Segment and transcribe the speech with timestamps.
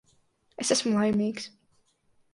[0.63, 1.49] Es esmu laimīgs.